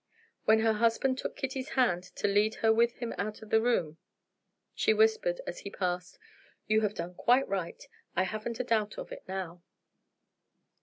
[0.45, 3.97] When her husband took Kitty's hand to lead her with him out of the room,
[4.73, 6.17] she whispered as he passed:
[6.65, 9.61] "You have done quite right; I haven't a doubt of it now!"